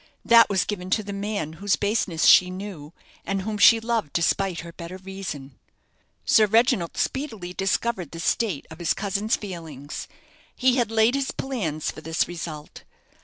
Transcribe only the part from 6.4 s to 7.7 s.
Reginald speedily